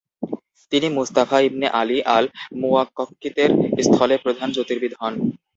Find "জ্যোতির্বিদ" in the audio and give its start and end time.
4.55-4.93